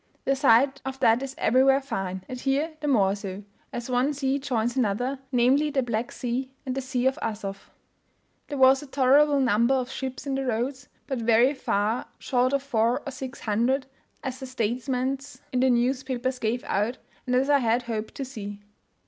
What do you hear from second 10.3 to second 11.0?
the roads,